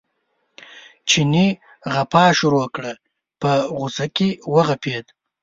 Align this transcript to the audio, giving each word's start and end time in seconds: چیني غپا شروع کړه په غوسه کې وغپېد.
چیني 1.09 1.47
غپا 1.93 2.23
شروع 2.39 2.67
کړه 2.75 2.93
په 3.41 3.51
غوسه 3.77 4.05
کې 4.15 4.29
وغپېد. 4.53 5.05